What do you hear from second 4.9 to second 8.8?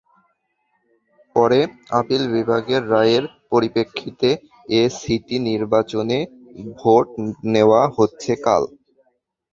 City নির্বাচনে vote নেওয়া হচ্ছে কাল।